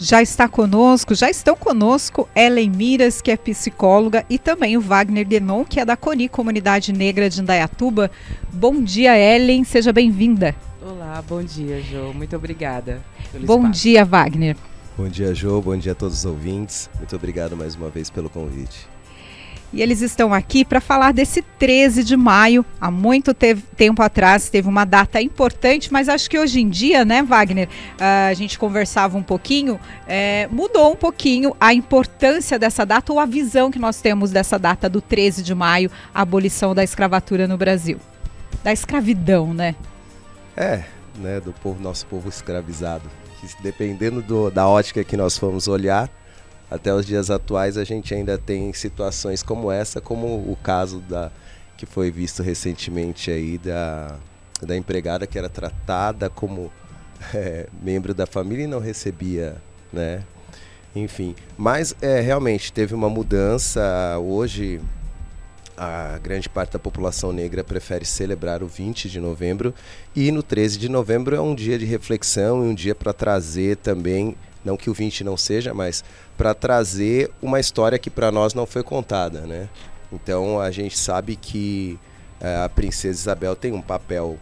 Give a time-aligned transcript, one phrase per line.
[0.00, 5.26] Já está conosco, já estão conosco Ellen Miras, que é psicóloga, e também o Wagner
[5.26, 8.08] Guenon, que é da CONI, Comunidade Negra de Indaiatuba.
[8.52, 10.54] Bom dia, Ellen, seja bem-vinda.
[10.80, 12.12] Olá, bom dia, Jo.
[12.14, 13.02] Muito obrigada.
[13.44, 13.82] bom espaço.
[13.82, 14.56] dia, Wagner.
[14.96, 15.60] Bom dia, Jo.
[15.60, 16.88] Bom dia a todos os ouvintes.
[16.96, 18.86] Muito obrigado mais uma vez pelo convite.
[19.72, 22.64] E eles estão aqui para falar desse 13 de maio.
[22.80, 27.04] Há muito teve, tempo atrás teve uma data importante, mas acho que hoje em dia,
[27.04, 27.68] né, Wagner?
[27.68, 33.20] Uh, a gente conversava um pouquinho, é, mudou um pouquinho a importância dessa data ou
[33.20, 37.46] a visão que nós temos dessa data do 13 de maio, a abolição da escravatura
[37.46, 38.00] no Brasil.
[38.64, 39.74] Da escravidão, né?
[40.56, 40.82] É,
[41.18, 43.04] né, do povo, nosso povo escravizado.
[43.62, 46.10] Dependendo do, da ótica que nós formos olhar,
[46.70, 51.30] até os dias atuais a gente ainda tem situações como essa, como o caso da
[51.76, 54.16] que foi visto recentemente aí da,
[54.60, 56.72] da empregada que era tratada como
[57.32, 59.56] é, membro da família e não recebia,
[59.92, 60.24] né?
[60.94, 64.18] Enfim, mas é, realmente teve uma mudança.
[64.18, 64.80] Hoje
[65.76, 69.72] a grande parte da população negra prefere celebrar o 20 de novembro
[70.16, 73.76] e no 13 de novembro é um dia de reflexão e um dia para trazer
[73.76, 76.04] também não que o 20 não seja, mas
[76.36, 79.68] para trazer uma história que para nós não foi contada, né?
[80.12, 81.98] Então a gente sabe que
[82.40, 84.38] é, a princesa Isabel tem um papel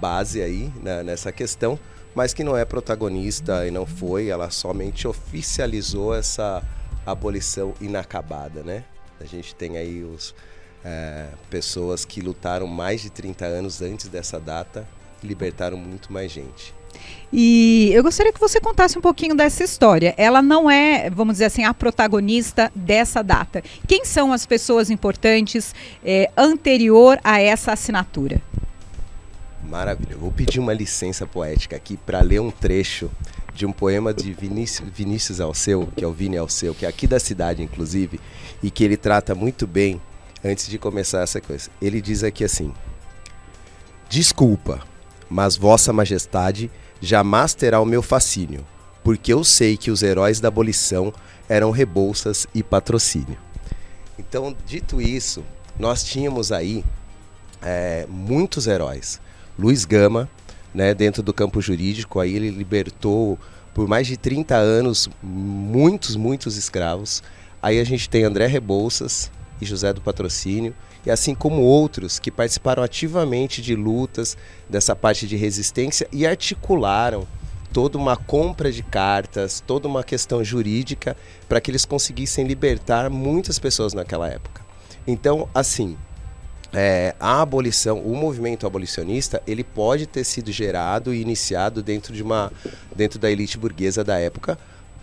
[0.00, 1.78] base aí né, nessa questão,
[2.14, 6.62] mas que não é protagonista e não foi, ela somente oficializou essa
[7.06, 8.84] abolição inacabada, né?
[9.20, 10.34] A gente tem aí os
[10.84, 14.88] é, pessoas que lutaram mais de 30 anos antes dessa data
[15.22, 16.74] e libertaram muito mais gente.
[17.32, 20.14] E eu gostaria que você contasse um pouquinho dessa história.
[20.16, 23.62] Ela não é, vamos dizer assim, a protagonista dessa data.
[23.86, 25.74] Quem são as pessoas importantes
[26.04, 28.42] é, anterior a essa assinatura?
[29.62, 30.14] Maravilha.
[30.14, 33.08] Eu vou pedir uma licença poética aqui para ler um trecho
[33.54, 37.06] de um poema de Vinícius, Vinícius Alceu, que é o Vini Alceu, que é aqui
[37.06, 38.18] da cidade, inclusive,
[38.62, 40.00] e que ele trata muito bem
[40.44, 41.70] antes de começar essa coisa.
[41.80, 42.72] Ele diz aqui assim:
[44.08, 44.80] Desculpa,
[45.30, 46.70] mas Vossa Majestade
[47.00, 48.66] jamais terá o meu fascínio,
[49.04, 51.12] porque eu sei que os heróis da abolição
[51.48, 53.38] eram Rebouças e Patrocínio.
[54.18, 55.42] Então, dito isso,
[55.78, 56.84] nós tínhamos aí
[57.62, 59.20] é, muitos heróis.
[59.58, 60.28] Luiz Gama,
[60.74, 63.38] né, dentro do campo jurídico, aí ele libertou
[63.72, 67.22] por mais de 30 anos muitos, muitos escravos.
[67.62, 69.30] Aí a gente tem André Rebouças
[69.60, 70.74] e José do Patrocínio,
[71.04, 74.36] e assim como outros que participaram ativamente de lutas
[74.68, 77.26] dessa parte de resistência e articularam
[77.72, 81.16] toda uma compra de cartas, toda uma questão jurídica
[81.48, 84.60] para que eles conseguissem libertar muitas pessoas naquela época.
[85.06, 85.96] Então, assim,
[86.72, 92.22] é, a abolição, o movimento abolicionista, ele pode ter sido gerado e iniciado dentro de
[92.22, 92.52] uma,
[92.94, 94.58] dentro da elite burguesa da época,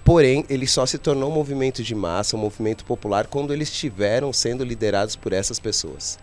[0.07, 4.31] Porém, ele só se tornou um movimento de massa, um movimento popular, quando eles estiveram
[4.31, 6.17] sendo liderados por essas pessoas,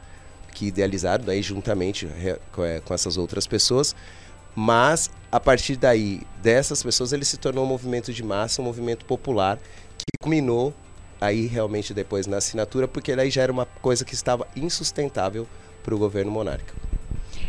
[0.54, 2.38] que idealizaram daí juntamente é,
[2.80, 3.94] com essas outras pessoas.
[4.54, 9.04] Mas, a partir daí, dessas pessoas, ele se tornou um movimento de massa, um movimento
[9.04, 9.58] popular,
[9.98, 10.72] que culminou
[11.20, 15.46] aí realmente depois na assinatura, porque daí já era uma coisa que estava insustentável
[15.82, 16.94] para o governo monárquico.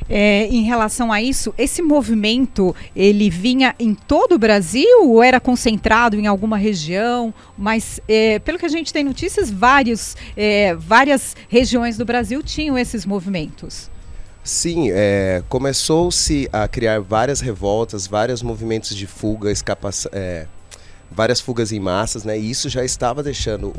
[0.08, 5.40] É, em relação a isso, esse movimento ele vinha em todo o Brasil ou era
[5.40, 7.34] concentrado em alguma região?
[7.58, 12.78] Mas é, pelo que a gente tem notícias, vários, é, várias regiões do Brasil tinham
[12.78, 13.90] esses movimentos.
[14.44, 19.52] Sim, é, começou-se a criar várias revoltas, vários movimentos de fuga,
[20.12, 20.46] é,
[21.10, 22.38] várias fugas em massas, né?
[22.38, 23.74] E isso já estava deixando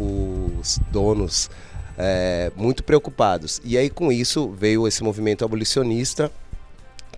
[0.61, 1.49] os donos
[1.97, 3.61] é, muito preocupados.
[3.65, 6.31] E aí, com isso, veio esse movimento abolicionista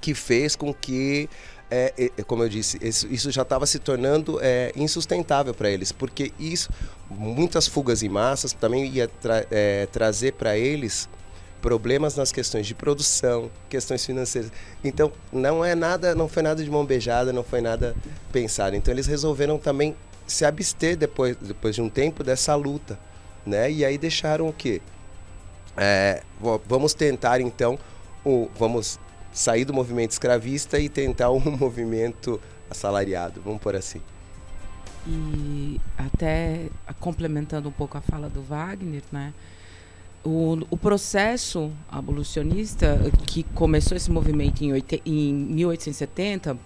[0.00, 1.28] que fez com que
[1.70, 1.92] é,
[2.26, 6.70] como eu disse, isso já estava se tornando é, insustentável para eles, porque isso,
[7.10, 11.08] muitas fugas em massas também ia tra é, trazer para eles
[11.60, 14.50] problemas nas questões de produção, questões financeiras.
[14.82, 17.94] Então, não é nada, não foi nada de mão beijada, não foi nada
[18.32, 18.76] pensado.
[18.76, 19.94] Então, eles resolveram também
[20.26, 22.98] se abster depois, depois de um tempo dessa luta
[23.48, 23.70] né?
[23.70, 24.80] E aí deixaram o quê?
[25.76, 26.22] É,
[26.66, 27.78] vamos tentar então,
[28.24, 28.98] o, vamos
[29.32, 32.40] sair do movimento escravista e tentar um movimento
[32.70, 34.00] assalariado, vamos por assim.
[35.06, 36.68] E até
[37.00, 39.32] complementando um pouco a fala do Wagner, né?
[40.24, 44.72] O, o processo abolicionista que começou esse movimento em,
[45.06, 46.58] em 1870,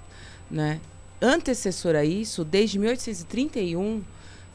[0.50, 0.80] né?
[1.20, 4.02] Antecessor a isso, desde 1831,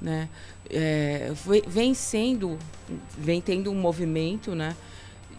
[0.01, 0.27] né?
[0.69, 1.31] É,
[1.67, 2.57] vem sendo,
[3.17, 4.75] vem tendo um movimento, né?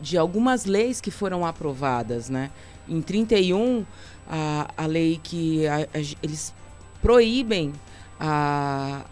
[0.00, 2.50] De algumas leis que foram aprovadas, né?
[2.88, 3.84] Em 31,
[4.26, 6.54] a, a lei que a, a, eles
[7.02, 7.72] proíbem
[8.18, 9.04] a,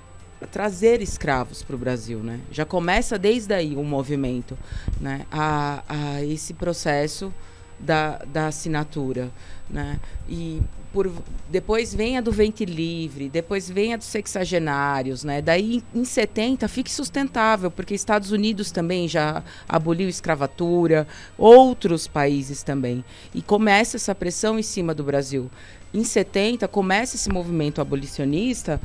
[0.50, 2.40] trazer escravos para o Brasil, né?
[2.50, 4.56] Já começa desde aí o um movimento,
[5.00, 5.26] né?
[5.30, 7.32] A, a esse processo
[7.78, 9.31] da, da assinatura,
[9.69, 9.99] né?
[10.28, 10.62] E
[10.93, 11.12] por,
[11.50, 15.43] depois vem a do Vente Livre, depois vem a dos sexagenários, né?
[15.43, 21.06] Daí em 70 fique sustentável, porque Estados Unidos também já aboliu escravatura,
[21.37, 23.05] outros países também.
[23.34, 25.50] E começa essa pressão em cima do Brasil.
[25.93, 28.81] Em 70 começa esse movimento abolicionista,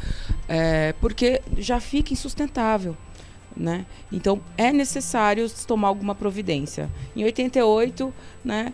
[0.48, 2.96] é, porque já fica insustentável.
[3.56, 3.86] Né?
[4.12, 6.90] Então é necessário tomar alguma providência.
[7.16, 8.14] Em 88,
[8.44, 8.74] né,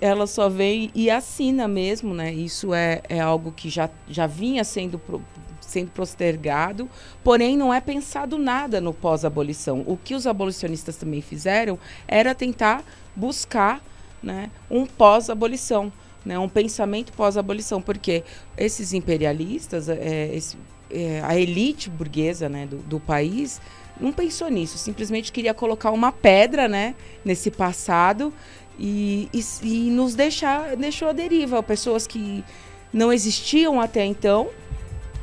[0.00, 2.30] ela só vem e assina mesmo, né?
[2.32, 5.22] Isso é, é algo que já, já vinha sendo pro,
[5.70, 6.88] sendo postergado,
[7.22, 9.84] porém não é pensado nada no pós-abolição.
[9.86, 12.84] O que os abolicionistas também fizeram era tentar
[13.14, 13.82] buscar
[14.22, 15.92] né, um pós-abolição,
[16.24, 18.24] né, um pensamento pós-abolição, porque
[18.56, 20.56] esses imperialistas, é, esse,
[20.90, 23.60] é, a elite burguesa né, do, do país
[24.00, 26.94] não pensou nisso, simplesmente queria colocar uma pedra, né,
[27.24, 28.32] nesse passado
[28.78, 31.62] e, e, e nos deixar, deixou a deriva.
[31.62, 32.44] Pessoas que
[32.92, 34.48] não existiam até então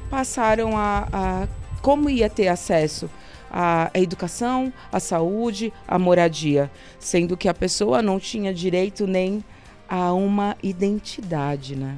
[0.10, 1.48] passaram a, a
[1.82, 3.10] como ia ter acesso
[3.50, 6.70] à, à educação, à saúde, à moradia,
[7.00, 9.44] sendo que a pessoa não tinha direito nem
[9.88, 11.98] a uma identidade, né?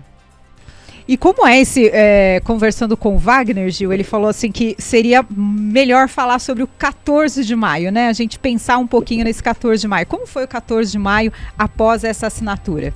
[1.09, 5.25] E como é esse, é, conversando com o Wagner, Gil, ele falou assim que seria
[5.27, 8.09] melhor falar sobre o 14 de maio, né?
[8.09, 10.05] A gente pensar um pouquinho nesse 14 de maio.
[10.05, 12.93] Como foi o 14 de maio após essa assinatura?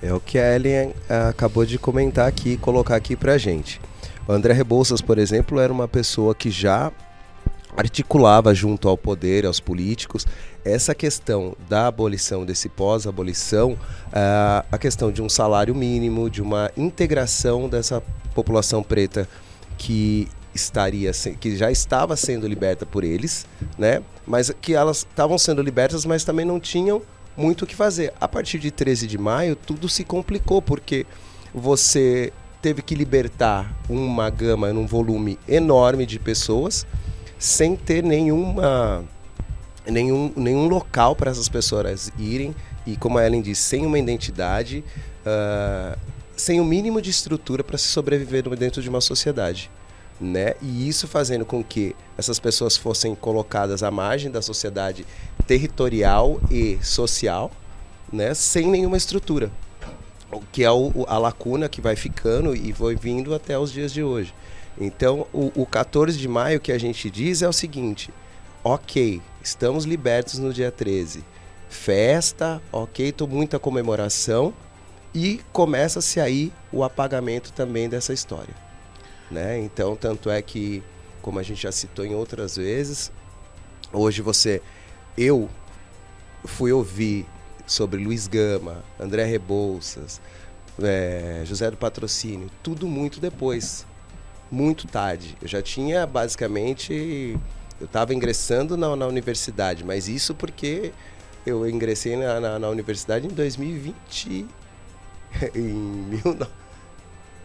[0.00, 3.80] É o que a Ellen eh, acabou de comentar aqui e colocar aqui pra gente.
[4.28, 6.92] O André Rebouças, por exemplo, era uma pessoa que já
[7.76, 10.26] articulava junto ao poder, aos políticos,
[10.64, 16.70] essa questão da abolição, desse pós-abolição, uh, a questão de um salário mínimo, de uma
[16.76, 18.02] integração dessa
[18.34, 19.28] população preta
[19.76, 23.46] que estaria que já estava sendo liberta por eles,
[23.76, 24.02] né?
[24.26, 27.02] Mas que elas estavam sendo libertas, mas também não tinham
[27.36, 28.12] muito o que fazer.
[28.18, 31.06] A partir de 13 de maio, tudo se complicou porque
[31.54, 32.32] você
[32.62, 36.86] teve que libertar uma gama, um volume enorme de pessoas
[37.38, 39.04] sem ter nenhuma
[39.86, 42.54] nenhum, nenhum local para essas pessoas irem
[42.86, 44.84] e como a Ellen disse, sem uma identidade,
[45.26, 45.98] uh,
[46.36, 49.70] sem o um mínimo de estrutura para se sobreviver dentro de uma sociedade.
[50.20, 50.54] Né?
[50.62, 55.04] E isso fazendo com que essas pessoas fossem colocadas à margem da sociedade
[55.46, 57.50] territorial e social,
[58.10, 58.32] né?
[58.32, 59.50] sem nenhuma estrutura.
[60.32, 63.92] O que é o, a lacuna que vai ficando e foi vindo até os dias
[63.92, 64.32] de hoje.
[64.78, 68.10] Então, o, o 14 de maio que a gente diz é o seguinte:
[68.62, 71.24] ok, estamos libertos no dia 13.
[71.68, 74.52] Festa, ok, tô muita comemoração
[75.14, 78.54] e começa-se aí o apagamento também dessa história.
[79.30, 79.58] Né?
[79.58, 80.82] Então, tanto é que,
[81.22, 83.10] como a gente já citou em outras vezes,
[83.92, 84.62] hoje você,
[85.16, 85.48] eu
[86.44, 87.26] fui ouvir
[87.66, 90.20] sobre Luiz Gama, André Rebouças,
[90.80, 93.86] é, José do Patrocínio, tudo muito depois
[94.50, 95.36] muito tarde.
[95.40, 97.38] Eu já tinha basicamente.
[97.78, 100.92] Eu estava ingressando na, na, universidade, mas isso porque
[101.44, 104.46] eu ingressei na, na, na universidade em 2020.
[105.54, 106.38] em mil,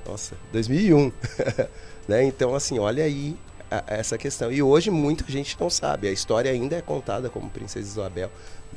[0.08, 1.12] nossa, 2001.
[2.08, 2.24] né?
[2.24, 3.38] Então, assim, olha aí
[3.70, 4.52] a, essa questão.
[4.52, 6.08] E hoje muita gente não sabe.
[6.08, 8.32] A história ainda é contada como Princesa Isabel.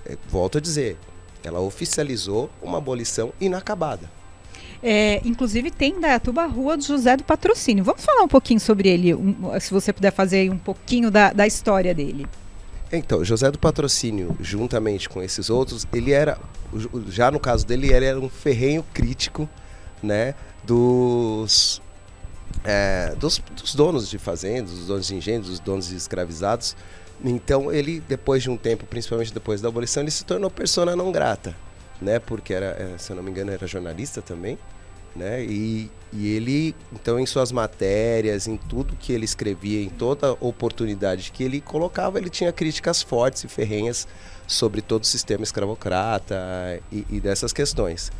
[0.04, 0.96] É, volto a dizer,
[1.42, 4.10] ela oficializou uma abolição inacabada.
[4.82, 7.84] É, inclusive tem Dayatuba a Rua do José do Patrocínio.
[7.84, 11.46] Vamos falar um pouquinho sobre ele, um, se você puder fazer um pouquinho da, da
[11.46, 12.26] história dele.
[12.92, 16.38] Então, José do Patrocínio, juntamente com esses outros, ele era,
[17.08, 19.48] já no caso dele, ele era um ferrenho crítico,
[20.02, 21.82] né, dos,
[22.62, 26.76] é, dos, dos, donos de fazendas, dos donos de engenhos, dos donos de escravizados.
[27.24, 31.10] Então, ele, depois de um tempo, principalmente depois da abolição, ele se tornou persona não
[31.10, 31.56] grata,
[32.04, 34.58] né, porque era, é, se eu não me engano, era jornalista também,
[35.16, 35.42] né?
[35.44, 41.32] E, e ele, então, em suas matérias, em tudo que ele escrevia, em toda oportunidade
[41.32, 44.06] que ele colocava, ele tinha críticas fortes e ferrenhas
[44.46, 48.12] sobre todo o sistema escravocrata e, e dessas questões.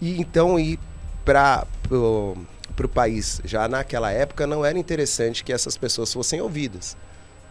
[0.00, 0.78] E então, ir
[1.24, 6.96] para o país, já naquela época, não era interessante que essas pessoas fossem ouvidas.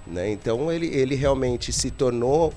[0.07, 0.31] Né?
[0.31, 2.53] Então, ele, ele realmente se tornou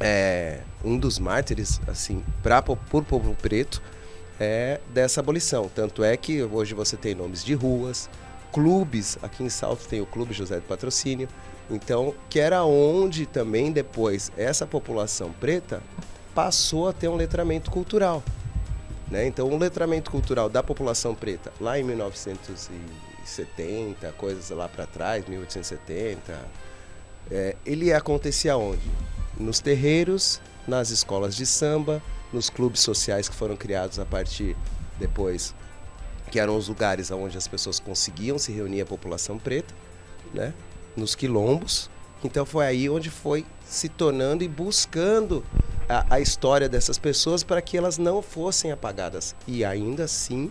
[0.00, 3.82] é, um dos mártires assim, para por povo preto
[4.38, 5.68] é dessa abolição.
[5.72, 8.08] Tanto é que hoje você tem nomes de ruas,
[8.52, 11.28] clubes, aqui em Salto tem o Clube José do Patrocínio,
[11.70, 15.82] então, que era onde também depois essa população preta
[16.34, 18.22] passou a ter um letramento cultural.
[19.10, 19.26] Né?
[19.26, 25.26] Então, o letramento cultural da população preta lá em 1960 1870, coisas lá para trás,
[25.26, 26.38] 1870.
[27.30, 28.90] É, ele acontecia onde?
[29.38, 32.02] Nos terreiros, nas escolas de samba,
[32.32, 34.56] nos clubes sociais que foram criados a partir
[34.98, 35.54] depois,
[36.30, 39.74] que eram os lugares onde as pessoas conseguiam se reunir, a população preta,
[40.34, 40.52] né?
[40.96, 41.88] nos quilombos.
[42.22, 45.44] Então foi aí onde foi se tornando e buscando
[45.88, 49.34] a, a história dessas pessoas para que elas não fossem apagadas.
[49.46, 50.50] E ainda assim,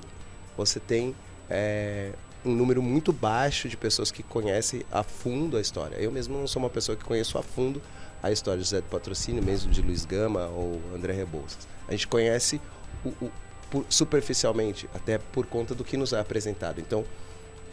[0.56, 1.13] você tem
[1.50, 2.13] é,
[2.46, 5.98] um número muito baixo de pessoas que conhecem a fundo a história.
[5.98, 7.82] Eu mesmo não sou uma pessoa que conheço a fundo
[8.22, 11.68] a história de José do Patrocínio, mesmo de Luiz Gama ou André Rebouças.
[11.88, 12.60] A gente conhece
[13.04, 13.32] o, o,
[13.70, 16.80] por, superficialmente, até por conta do que nos é apresentado.
[16.80, 17.04] Então,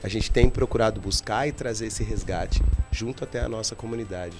[0.02, 4.36] a gente tem procurado buscar e trazer esse resgate junto até a nossa comunidade.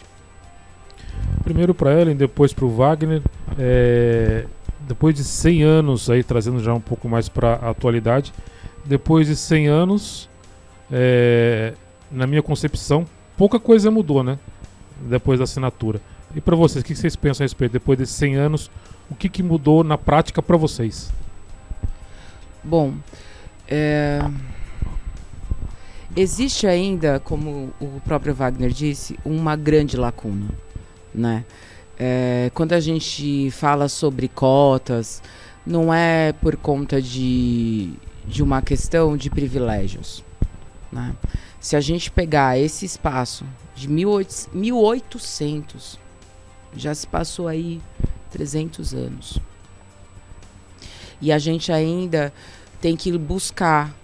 [1.42, 3.22] Primeiro para Ellen, depois para o Wagner.
[3.58, 4.46] É,
[4.80, 8.32] depois de 100 anos, aí trazendo já um pouco mais para a atualidade,
[8.84, 10.28] depois de 100 anos,
[10.92, 11.74] é,
[12.10, 13.06] na minha concepção,
[13.36, 14.38] pouca coisa mudou, né?
[15.04, 16.00] Depois da assinatura.
[16.34, 17.72] E para vocês, o que vocês pensam a respeito?
[17.72, 18.70] Depois desses 100 anos,
[19.10, 21.12] o que, que mudou na prática para vocês?
[22.62, 22.94] Bom,
[23.68, 24.20] é...
[26.16, 30.48] existe ainda, como o próprio Wagner disse, uma grande lacuna,
[31.14, 31.44] né?
[31.96, 35.22] É, quando a gente fala sobre cotas,
[35.64, 37.92] não é por conta de,
[38.26, 40.24] de uma questão de privilégios.
[40.90, 41.14] Né?
[41.64, 45.98] Se a gente pegar esse espaço de 1800,
[46.76, 47.80] já se passou aí
[48.30, 49.38] 300 anos.
[51.22, 52.30] E a gente ainda
[52.82, 53.96] tem que buscar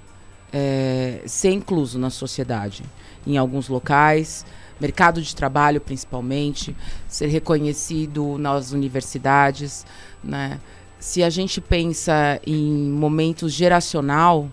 [0.50, 2.83] é, ser incluso na sociedade.
[3.26, 4.47] Em alguns locais,
[4.81, 6.75] mercado de trabalho principalmente,
[7.07, 9.85] ser reconhecido nas universidades,
[10.25, 10.59] né?
[10.99, 14.49] Se a gente pensa em momentos geracional,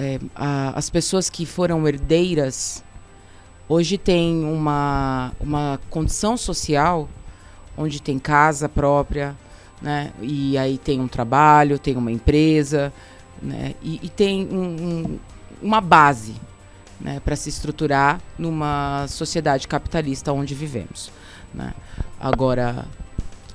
[0.00, 2.82] é, a, as pessoas que foram herdeiras
[3.68, 7.06] hoje têm uma, uma condição social
[7.76, 9.36] onde tem casa própria,
[9.80, 10.10] né?
[10.22, 12.90] E aí tem um trabalho, tem uma empresa,
[13.42, 13.74] né?
[13.82, 15.18] E, e tem um, um,
[15.60, 16.34] uma base,
[16.98, 21.12] né, para se estruturar numa sociedade capitalista onde vivemos.
[21.52, 21.74] Né?
[22.18, 22.86] Agora,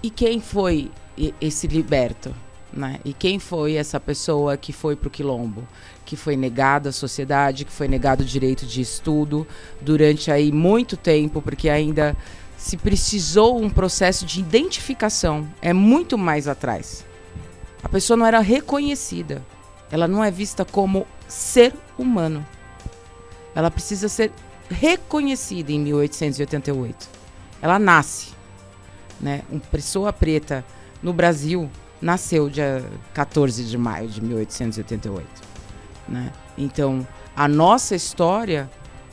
[0.02, 0.92] e quem foi
[1.40, 2.34] esse liberto?
[2.74, 3.00] Né?
[3.06, 5.66] E quem foi essa pessoa que foi para o quilombo?
[6.06, 9.46] Que foi negada à sociedade, que foi negado o direito de estudo
[9.82, 12.16] durante aí muito tempo, porque ainda
[12.58, 15.48] se precisou um processo de identificação.
[15.62, 17.04] É muito mais atrás.
[17.84, 19.44] A pessoa não era reconhecida.
[19.92, 22.46] Ela não é vista como ser humano
[23.56, 24.32] ela precisa ser
[24.70, 27.08] reconhecida em 1888.
[27.62, 28.34] Ela nasce,
[29.20, 29.44] né?
[29.50, 30.64] Uma pessoa preta
[31.02, 31.72] no Brasil
[32.02, 32.84] nasceu dia
[33.14, 35.26] 14 de maio de 1888,
[36.08, 36.32] né?
[36.58, 38.70] Então, a nossa história,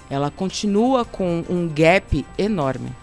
[0.08, 2.94] ela continua com um gap enorme,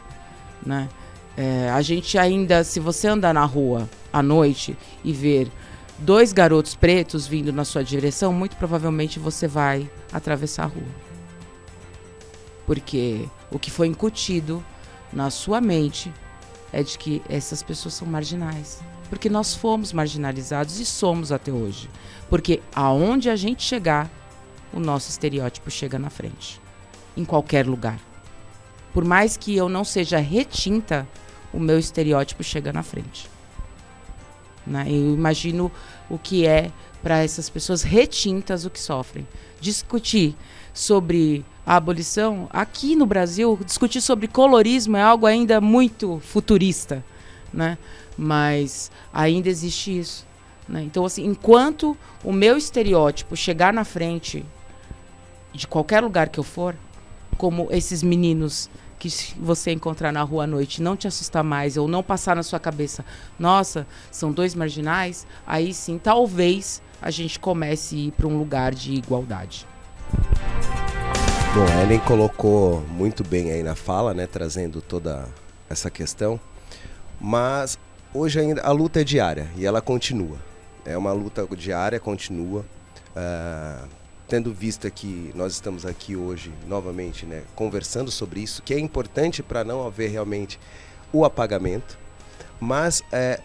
[0.65, 0.89] né?
[1.35, 5.49] É, a gente ainda, se você andar na rua à noite e ver
[5.97, 11.09] dois garotos pretos vindo na sua direção, muito provavelmente você vai atravessar a rua.
[12.65, 14.63] Porque o que foi incutido
[15.11, 16.11] na sua mente
[16.71, 18.81] é de que essas pessoas são marginais.
[19.09, 21.89] Porque nós fomos marginalizados e somos até hoje.
[22.29, 24.09] Porque aonde a gente chegar,
[24.71, 26.61] o nosso estereótipo chega na frente.
[27.17, 27.99] Em qualquer lugar.
[28.93, 31.07] Por mais que eu não seja retinta,
[31.53, 33.29] o meu estereótipo chega na frente.
[34.65, 34.85] Né?
[34.87, 35.71] Eu imagino
[36.09, 39.27] o que é para essas pessoas retintas o que sofrem.
[39.59, 40.35] Discutir
[40.73, 47.03] sobre a abolição, aqui no Brasil, discutir sobre colorismo é algo ainda muito futurista,
[47.53, 47.77] né?
[48.19, 50.27] Mas ainda existe isso.
[50.67, 50.83] Né?
[50.83, 54.45] Então, assim, enquanto o meu estereótipo chegar na frente
[55.53, 56.75] de qualquer lugar que eu for,
[57.37, 59.07] como esses meninos que
[59.39, 62.59] você encontrar na rua à noite não te assustar mais ou não passar na sua
[62.59, 63.05] cabeça,
[63.39, 68.75] nossa, são dois marginais, aí sim, talvez a gente comece a ir para um lugar
[68.75, 69.65] de igualdade.
[71.55, 75.25] Bom, a Ellen colocou muito bem aí na fala, né, trazendo toda
[75.69, 76.37] essa questão.
[77.19, 77.77] Mas
[78.13, 80.37] hoje ainda a luta é diária e ela continua.
[80.85, 82.65] É uma luta diária, continua.
[83.09, 83.87] Uh,
[84.29, 89.41] tendo visto que nós estamos aqui hoje novamente, né, conversando sobre isso, que é importante
[89.41, 90.59] para não haver realmente
[91.11, 91.97] o apagamento.
[92.59, 93.41] Mas é,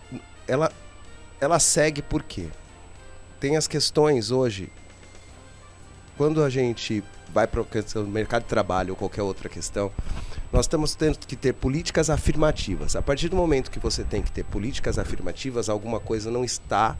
[0.46, 0.70] ela,
[1.40, 2.48] ela segue por quê?
[3.40, 4.70] Tem as questões hoje.
[6.18, 7.02] Quando a gente
[7.34, 7.66] vai para o
[8.06, 9.90] mercado de trabalho ou qualquer outra questão,
[10.52, 12.94] nós estamos tendo que ter políticas afirmativas.
[12.94, 16.96] A partir do momento que você tem que ter políticas afirmativas, alguma coisa não está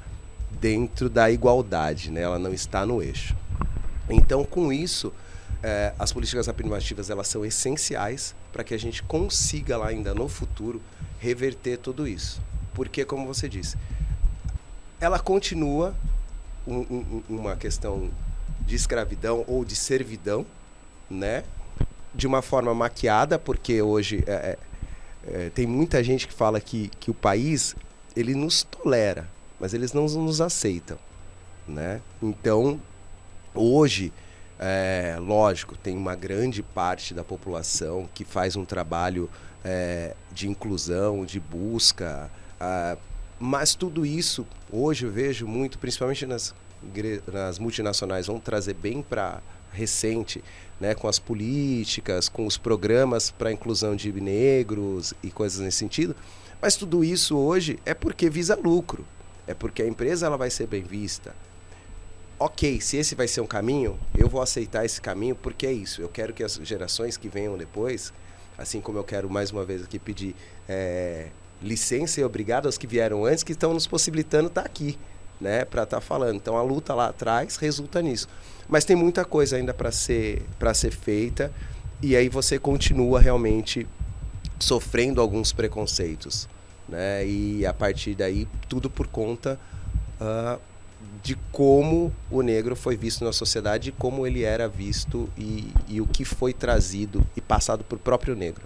[0.61, 2.23] dentro da igualdade, né?
[2.23, 3.37] ela não está no eixo.
[4.11, 5.13] Então, com isso,
[5.63, 10.29] é, as políticas afirmativas elas são essenciais para que a gente consiga lá ainda no
[10.29, 10.83] futuro
[11.21, 12.43] reverter tudo isso.
[12.75, 13.77] Porque, como você disse,
[15.01, 15.95] ela continua
[16.67, 18.11] um, um, uma questão
[18.67, 20.47] de escravidão ou de servidão,
[21.11, 21.45] né?
[22.15, 24.59] De uma forma maquiada, porque hoje é, é,
[25.27, 27.75] é, tem muita gente que fala que, que o país
[28.17, 29.29] ele nos tolera,
[29.59, 30.99] mas eles não nos aceitam,
[31.67, 32.01] né?
[32.23, 32.81] Então,
[33.53, 34.13] hoje,
[34.59, 39.29] é, lógico, tem uma grande parte da população que faz um trabalho
[39.65, 42.31] é, de inclusão, de busca,
[42.61, 42.97] ah,
[43.39, 46.55] mas tudo isso, hoje eu vejo muito, principalmente nas,
[47.33, 50.43] nas multinacionais, vão trazer bem para recente,
[50.81, 56.15] né, com as políticas, com os programas para inclusão de negros e coisas nesse sentido.
[56.61, 59.05] Mas tudo isso hoje é porque visa lucro,
[59.47, 61.35] é porque a empresa ela vai ser bem vista.
[62.39, 66.03] Ok, se esse vai ser um caminho, eu vou aceitar esse caminho porque é isso.
[66.03, 68.13] Eu quero que as gerações que venham depois,
[68.59, 70.35] assim como eu quero mais uma vez aqui pedir
[70.69, 71.29] é,
[71.63, 74.99] licença e obrigado aos que vieram antes, que estão nos possibilitando estar tá aqui,
[75.41, 76.37] né, para estar tá falando.
[76.37, 78.29] Então a luta lá atrás resulta nisso.
[78.69, 81.53] Mas tem muita coisa ainda para ser para ser feita
[82.03, 83.87] e aí você continua realmente
[84.59, 86.49] sofrendo alguns preconceitos,
[86.89, 87.27] né?
[87.27, 89.59] E a partir daí tudo por conta
[90.21, 90.59] uh,
[91.23, 96.07] de como o negro foi visto na sociedade, como ele era visto e, e o
[96.07, 98.65] que foi trazido e passado por próprio negro.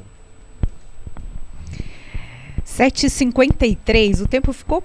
[2.67, 4.83] 7h53, o tempo ficou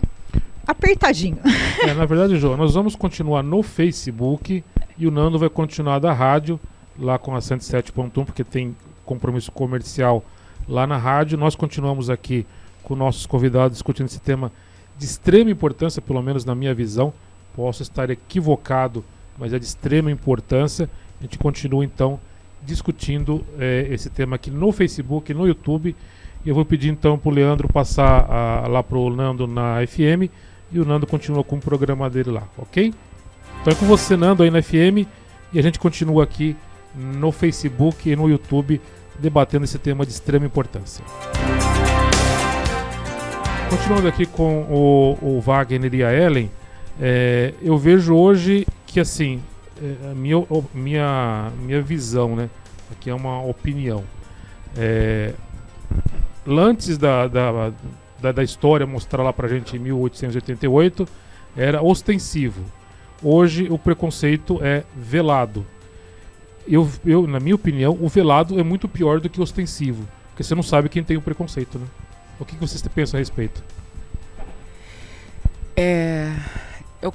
[0.65, 1.37] apertadinho.
[1.81, 4.63] É, na verdade, João, nós vamos continuar no Facebook
[4.97, 6.59] e o Nando vai continuar da rádio,
[6.97, 10.23] lá com a 107.1, porque tem compromisso comercial
[10.67, 11.37] lá na rádio.
[11.37, 12.45] Nós continuamos aqui
[12.83, 14.51] com nossos convidados discutindo esse tema
[14.97, 17.13] de extrema importância, pelo menos na minha visão.
[17.55, 19.03] Posso estar equivocado,
[19.37, 20.89] mas é de extrema importância.
[21.19, 22.19] A gente continua então
[22.61, 25.95] discutindo eh, esse tema aqui no Facebook, no YouTube
[26.45, 30.29] eu vou pedir então para o Leandro passar a, lá para o Nando na FM
[30.73, 32.93] e o Nando continua com o programa dele lá, ok?
[33.61, 35.07] Então é com você, Nando, aí na FM
[35.53, 36.55] e a gente continua aqui
[36.95, 38.81] no Facebook e no YouTube
[39.19, 41.05] debatendo esse tema de extrema importância.
[43.69, 46.51] Continuando aqui com o, o Wagner e a Ellen,
[46.99, 49.41] é, eu vejo hoje que assim,
[49.81, 52.49] é, a minha, minha, minha visão, né?
[52.91, 54.03] Aqui é uma opinião.
[54.77, 55.33] É,
[56.47, 57.71] antes da, da,
[58.23, 61.05] da, da, história mostrar lá pra gente em 1888,
[61.57, 62.63] era ostensivo.
[63.21, 65.65] Hoje o preconceito é velado.
[66.65, 70.07] Eu, eu, na minha opinião, o velado é muito pior do que o ostensivo.
[70.29, 71.85] Porque você não sabe quem tem o preconceito, né?
[72.39, 73.61] O que, que vocês pensam a respeito?
[75.75, 76.33] É,
[77.01, 77.13] eu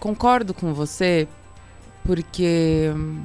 [0.00, 1.28] concordo com você,
[2.02, 3.24] porque hum,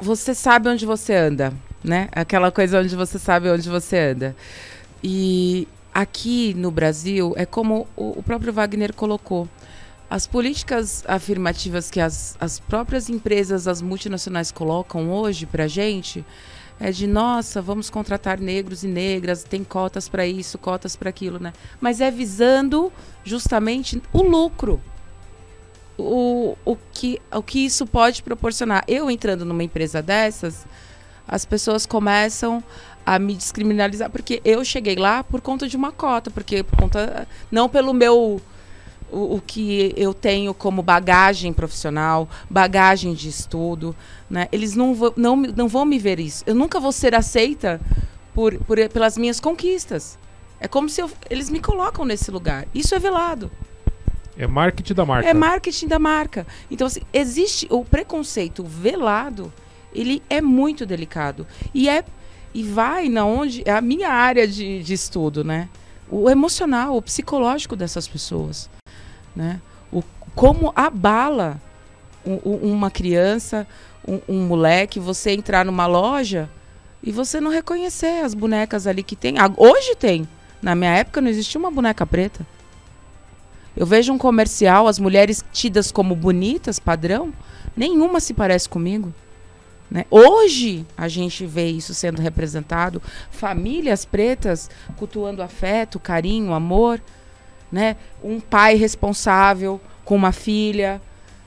[0.00, 2.08] você sabe onde você anda né?
[2.12, 4.36] Aquela coisa onde você sabe onde você anda.
[5.02, 9.48] E aqui no Brasil é como o, próprio Wagner colocou.
[10.08, 16.24] As políticas afirmativas que as, as próprias empresas, as multinacionais colocam hoje para gente
[16.80, 21.38] é de nossa, vamos contratar negros e negras, tem cotas para isso, cotas para aquilo,
[21.38, 21.52] né?
[21.78, 22.90] Mas é visando
[23.22, 24.80] justamente o lucro.
[25.98, 28.82] O, o, que, o que isso pode proporcionar.
[28.88, 30.64] Eu entrando numa empresa dessas,
[31.30, 32.62] as pessoas começam
[33.06, 37.26] a me descriminalizar porque eu cheguei lá por conta de uma cota, porque por conta
[37.50, 38.42] não pelo meu
[39.12, 43.94] o, o, que eu tenho como bagagem profissional, bagagem de estudo,
[44.28, 44.48] né?
[44.50, 46.44] Eles não, não, não vão me ver isso.
[46.46, 47.80] Eu nunca vou ser aceita
[48.34, 50.18] por, por pelas minhas conquistas.
[50.60, 52.66] É como se eu, eles me colocam nesse lugar.
[52.74, 53.50] Isso é velado.
[54.36, 55.28] É marketing da marca.
[55.28, 56.46] É marketing da marca.
[56.70, 59.52] Então, assim, existe o preconceito velado
[59.94, 61.46] ele é muito delicado.
[61.74, 62.04] E é
[62.52, 65.68] e vai na onde é a minha área de, de estudo, né?
[66.10, 68.68] O emocional, o psicológico dessas pessoas,
[69.36, 69.60] né?
[69.92, 70.02] O
[70.34, 71.60] como abala
[72.26, 72.34] um,
[72.72, 73.66] uma criança,
[74.06, 76.48] um, um, moleque, você entrar numa loja
[77.02, 79.34] e você não reconhecer as bonecas ali que tem.
[79.56, 80.28] Hoje tem.
[80.60, 82.46] Na minha época não existia uma boneca preta.
[83.76, 87.32] Eu vejo um comercial, as mulheres tidas como bonitas, padrão,
[87.76, 89.14] nenhuma se parece comigo.
[89.90, 90.04] Né?
[90.10, 97.02] Hoje a gente vê isso sendo representado, famílias pretas cultuando afeto, carinho, amor,
[97.72, 97.96] né?
[98.22, 101.02] um pai responsável com uma filha.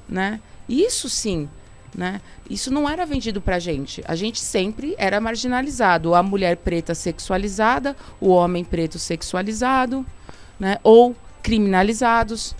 [0.10, 0.41] Né?
[0.67, 1.49] Isso sim.
[1.95, 2.19] Né?
[2.49, 4.03] Isso não era vendido pra gente.
[4.06, 6.13] A gente sempre era marginalizado.
[6.13, 10.06] A mulher preta sexualizada, o homem preto sexualizado,
[10.60, 10.79] né?
[10.84, 12.56] ou criminalizados.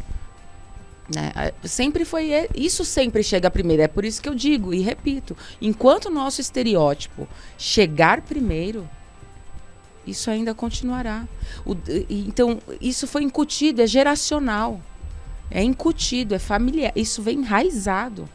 [1.14, 1.52] Né?
[1.64, 3.84] Sempre foi isso sempre chega primeiro.
[3.84, 8.88] É por isso que eu digo e repito: enquanto o nosso estereótipo chegar primeiro,
[10.06, 11.28] isso ainda continuará.
[11.66, 11.76] O,
[12.10, 14.82] então isso foi incutido, é geracional,
[15.50, 16.92] é incutido, é familiar.
[16.96, 18.28] Isso vem enraizado.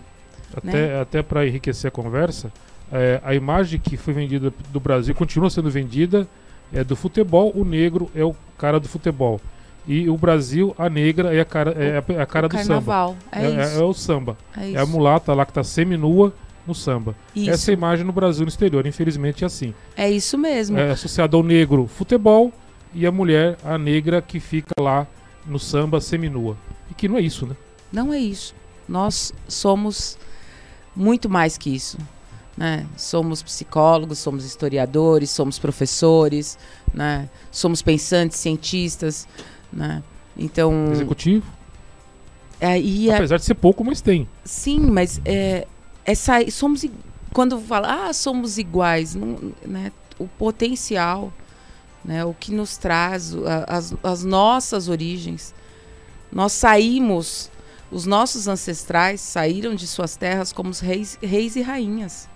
[0.55, 1.01] Até, né?
[1.01, 2.51] até para enriquecer a conversa,
[2.91, 6.27] é, a imagem que foi vendida do Brasil continua sendo vendida
[6.73, 7.53] é do futebol.
[7.55, 9.41] O negro é o cara do futebol.
[9.89, 13.17] E o Brasil, a negra é a cara, é a, a cara do carnaval.
[13.33, 13.43] samba.
[13.43, 14.37] É, é, é, é, o samba.
[14.55, 16.35] É, é, a mulata lá que tá semi-nua
[16.67, 17.17] no samba.
[17.35, 17.49] Isso.
[17.49, 19.73] Essa é imagem no Brasil no exterior, infelizmente é assim.
[19.97, 20.77] É isso mesmo.
[20.77, 22.53] É associado ao negro futebol
[22.93, 25.07] e a mulher, a negra, que fica lá
[25.47, 26.59] no samba semi-nua.
[26.91, 27.57] E que não é isso, né?
[27.91, 28.55] Não é isso.
[28.87, 30.19] Nós somos
[30.95, 31.97] muito mais que isso.
[32.55, 32.87] Né?
[32.95, 36.59] Somos psicólogos, somos historiadores, somos professores,
[36.93, 37.31] né?
[37.51, 39.27] somos pensantes, cientistas.
[39.73, 40.03] Né?
[40.37, 40.93] Então.
[40.93, 41.47] Executivo?
[42.61, 42.77] É,
[43.15, 44.29] Apesar de ser pouco, mas tem.
[44.45, 45.67] Sim, mas é,
[46.05, 46.85] essa, somos
[47.33, 49.93] quando fala, ah, somos iguais, não, né?
[50.19, 51.33] o potencial,
[52.05, 52.25] né?
[52.25, 53.35] o que nos traz,
[53.67, 55.55] as, as nossas origens.
[56.33, 57.51] Nós saímos,
[57.91, 62.29] os nossos ancestrais saíram de suas terras como reis, reis e rainhas.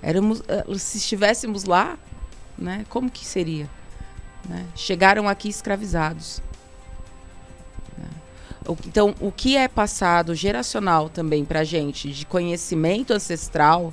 [0.00, 1.96] Éramos, eh, se estivéssemos lá,
[2.58, 3.70] né, como que seria?
[4.48, 4.66] Né?
[4.74, 6.42] Chegaram aqui escravizados.
[7.96, 8.08] Né?
[8.86, 13.92] Então, o que é passado geracional também para a gente, de conhecimento ancestral,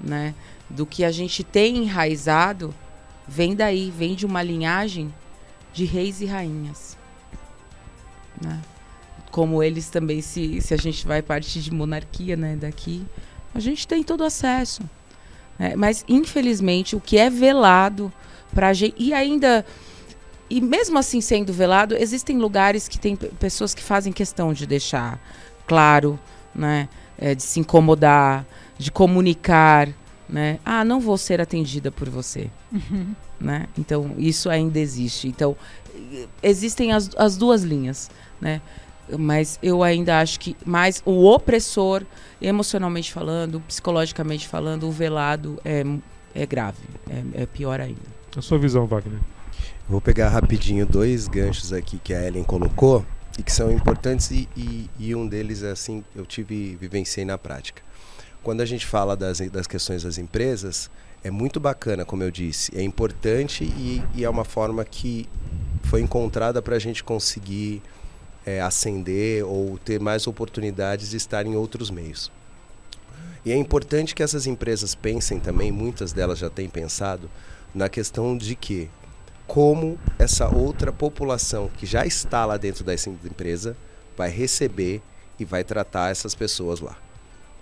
[0.00, 0.34] né,
[0.68, 2.74] do que a gente tem enraizado,
[3.26, 5.12] vem daí, vem de uma linhagem
[5.72, 6.96] de reis e rainhas.
[8.40, 8.60] Né?
[9.30, 13.04] Como eles também, se, se a gente vai partir de monarquia né, daqui,
[13.54, 14.82] a gente tem todo acesso.
[15.58, 15.74] Né?
[15.76, 18.12] Mas, infelizmente, o que é velado
[18.54, 19.64] Pra e ainda.
[20.48, 25.18] E mesmo assim sendo velado, existem lugares que tem pessoas que fazem questão de deixar
[25.66, 26.18] claro,
[26.54, 26.88] né?
[27.18, 28.44] É, de se incomodar,
[28.76, 29.88] de comunicar,
[30.28, 30.58] né?
[30.64, 32.50] Ah, não vou ser atendida por você.
[32.72, 33.14] Uhum.
[33.40, 33.66] Né?
[33.78, 35.28] Então, isso ainda existe.
[35.28, 35.56] Então,
[36.42, 38.60] existem as, as duas linhas, né?
[39.18, 42.04] Mas eu ainda acho que mais o opressor,
[42.40, 45.84] emocionalmente falando, psicologicamente falando, o velado é,
[46.34, 48.13] é grave, é, é pior ainda.
[48.36, 49.20] A sua visão, Wagner.
[49.88, 53.06] Vou pegar rapidinho dois ganchos aqui que a Ellen colocou
[53.38, 57.38] e que são importantes e, e, e um deles é assim eu tive vivenciei na
[57.38, 57.80] prática.
[58.42, 60.90] Quando a gente fala das, das questões das empresas,
[61.22, 65.28] é muito bacana, como eu disse, é importante e, e é uma forma que
[65.84, 67.80] foi encontrada para a gente conseguir
[68.44, 72.32] é, ascender ou ter mais oportunidades de estar em outros meios.
[73.44, 77.30] E é importante que essas empresas pensem também, muitas delas já têm pensado,
[77.74, 78.88] na questão de que
[79.46, 83.76] como essa outra população que já está lá dentro dessa empresa
[84.16, 85.02] vai receber
[85.38, 86.96] e vai tratar essas pessoas lá.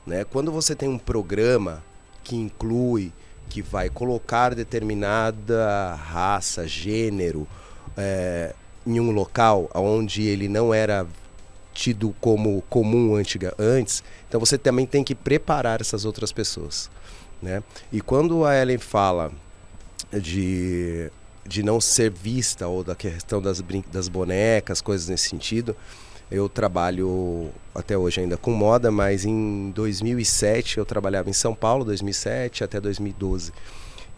[0.06, 0.24] Né?
[0.24, 1.82] Quando você tem um programa
[2.22, 3.12] que inclui,
[3.48, 7.46] que vai colocar determinada raça, gênero
[7.96, 8.54] é,
[8.86, 11.06] em um local onde ele não era
[11.72, 16.90] tido como comum antiga, antes, então você também tem que preparar essas outras pessoas.
[17.40, 17.62] Né?
[17.90, 19.32] E quando a Ellen fala
[20.20, 21.10] de,
[21.46, 25.76] de não ser vista ou da questão das, das bonecas, coisas nesse sentido.
[26.30, 31.84] Eu trabalho até hoje ainda com moda, mas em 2007 eu trabalhava em São Paulo,
[31.84, 33.52] 2007 até 2012.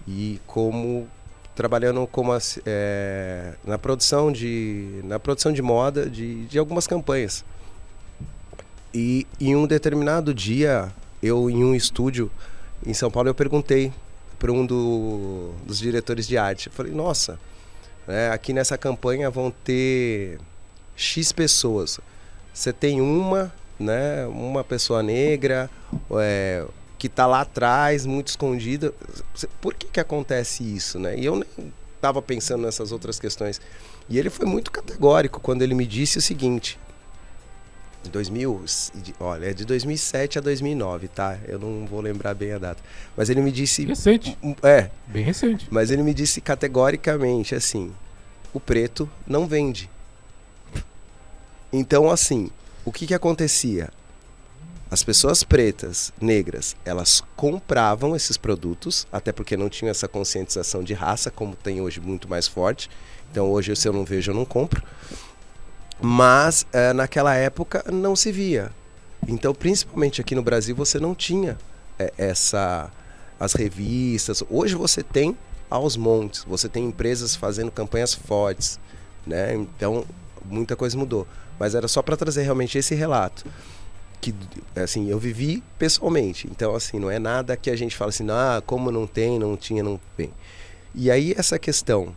[0.07, 1.09] E como
[1.55, 2.33] trabalhando como
[2.67, 7.45] é, na produção de na produção de moda de, de algumas campanhas.
[8.93, 12.31] E em um determinado dia, eu em um estúdio
[12.87, 13.93] em São Paulo eu perguntei
[14.45, 16.67] para um do, dos diretores de arte.
[16.67, 17.41] Eu falei, nossa,
[18.07, 20.39] né, aqui nessa campanha vão ter
[20.95, 21.99] X pessoas.
[22.53, 25.71] Você tem uma, né, uma pessoa negra,
[26.21, 26.63] é,
[26.99, 28.93] que está lá atrás, muito escondida.
[29.63, 30.99] Por que, que acontece isso?
[30.99, 31.19] Né?
[31.19, 33.63] E eu nem estava pensando nessas outras questões.
[34.11, 36.79] E ele foi muito categórico quando ele me disse o seguinte:
[38.05, 38.65] de 2000,
[39.19, 41.39] olha, é de 2007 a 2009, tá?
[41.49, 42.83] Eu não vou lembrar bem a data.
[43.17, 43.85] Mas ele me disse.
[43.85, 44.37] Recente.
[44.63, 44.91] É.
[45.07, 45.67] Bem recente.
[45.71, 47.93] Mas ele me disse categoricamente assim:
[48.53, 49.91] o preto não vende.
[51.73, 52.51] Então, assim,
[52.85, 53.89] o que que acontecia?
[54.91, 60.93] As pessoas pretas, negras, elas compravam esses produtos, até porque não tinham essa conscientização de
[60.93, 62.89] raça, como tem hoje muito mais forte.
[63.31, 64.85] Então, hoje, se eu não vejo, eu não compro.
[66.05, 68.71] Mas é, naquela época não se via.
[69.27, 71.57] Então, principalmente aqui no Brasil, você não tinha
[71.99, 72.91] é, essa
[73.41, 74.45] as revistas.
[74.51, 75.35] Hoje você tem
[75.71, 78.79] aos montes, você tem empresas fazendo campanhas fortes,
[79.27, 79.55] né?
[79.55, 80.05] Então,
[80.45, 81.27] muita coisa mudou.
[81.59, 83.47] Mas era só para trazer realmente esse relato
[84.21, 84.35] que
[84.77, 86.47] assim eu vivi pessoalmente.
[86.51, 89.57] Então assim não é nada que a gente fala assim, ah, como não tem, não
[89.57, 90.31] tinha, não tem.
[90.95, 92.15] E aí essa questão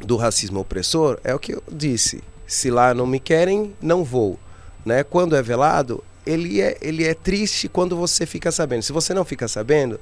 [0.00, 2.22] do racismo opressor é o que eu disse.
[2.48, 4.38] Se lá não me querem, não vou.
[4.84, 5.04] Né?
[5.04, 8.82] Quando é velado, ele é, ele é triste quando você fica sabendo.
[8.82, 10.00] Se você não fica sabendo,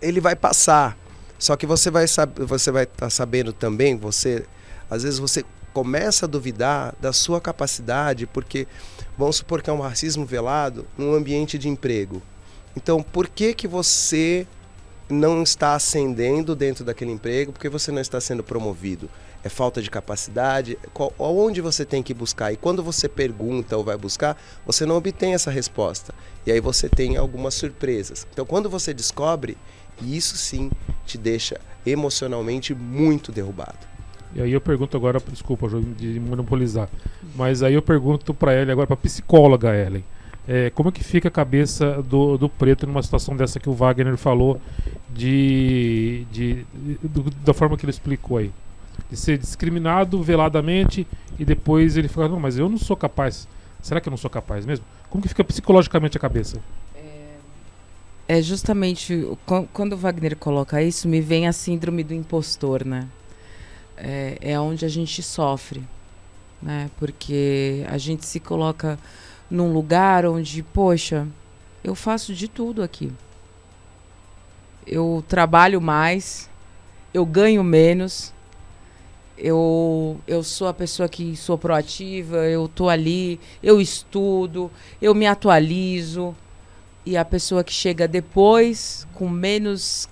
[0.00, 0.96] ele vai passar.
[1.38, 4.44] Só que você vai você vai estar tá sabendo também, você
[4.90, 8.66] às vezes você começa a duvidar da sua capacidade, porque
[9.16, 12.20] vamos supor que é um racismo velado num ambiente de emprego.
[12.76, 14.46] Então, por que que você
[15.08, 17.52] não está ascendendo dentro daquele emprego?
[17.52, 19.08] Por que você não está sendo promovido?
[19.44, 20.78] É falta de capacidade?
[20.92, 22.52] Qual, onde você tem que buscar?
[22.52, 26.12] E quando você pergunta ou vai buscar, você não obtém essa resposta.
[26.44, 28.26] E aí você tem algumas surpresas.
[28.32, 29.56] Então, quando você descobre,
[30.02, 30.70] isso sim
[31.06, 33.78] te deixa emocionalmente muito derrubado.
[34.34, 36.88] E aí eu pergunto agora, desculpa, de monopolizar,
[37.34, 40.04] mas aí eu pergunto para ela agora, para psicóloga Ellen,
[40.46, 43.72] é, como é que fica a cabeça do, do preto numa situação dessa que o
[43.72, 44.60] Wagner falou,
[45.10, 48.52] de, de, de da forma que ele explicou aí?
[49.10, 51.06] De ser discriminado veladamente
[51.38, 53.48] e depois ele fala, não, mas eu não sou capaz.
[53.80, 54.84] Será que eu não sou capaz mesmo?
[55.08, 56.60] Como que fica psicologicamente a cabeça?
[56.94, 57.34] É,
[58.28, 59.26] é justamente
[59.72, 63.08] quando o Wagner coloca isso, me vem a síndrome do impostor, né?
[63.98, 65.82] é, é onde a gente sofre,
[66.62, 66.90] né?
[66.96, 68.98] Porque a gente se coloca
[69.50, 71.26] num lugar onde, poxa,
[71.82, 73.12] eu faço de tudo aqui.
[74.86, 76.48] Eu trabalho mais,
[77.12, 78.32] eu ganho menos,
[79.38, 84.70] eu, eu sou a pessoa que sou proativa, eu tô ali, eu estudo,
[85.00, 86.34] eu me atualizo.
[87.06, 90.08] E a pessoa que chega depois, com menos